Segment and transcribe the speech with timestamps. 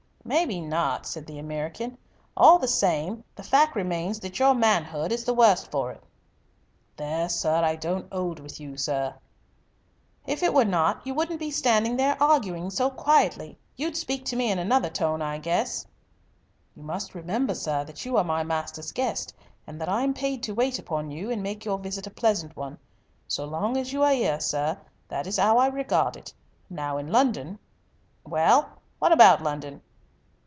[0.23, 1.97] "Maybe not," said the American.
[2.37, 6.01] "All the same, the fact remains that your manhood is the worse for it."
[6.95, 9.15] "There I don't 'old with you, sir."
[10.27, 13.57] "If it were not, you wouldn't be standing there arguing so quietly.
[13.75, 15.87] You'd speak to me in another tone, I guess."
[16.75, 19.33] "You must remember, sir, that you are my master's guest,
[19.65, 22.55] and that I am paid to wait upon you and make your visit a pleasant
[22.55, 22.77] one.
[23.27, 24.77] So long as you are 'ere, sir,
[25.09, 26.31] that is 'ow I regard it.
[26.69, 27.57] Now in London"
[28.23, 29.81] "Well, what about London?"